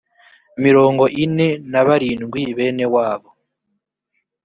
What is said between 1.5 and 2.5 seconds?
na barindwi